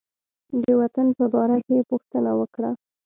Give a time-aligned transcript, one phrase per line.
[0.63, 2.71] د وطن په باره کې یې پوښتنه وکړه.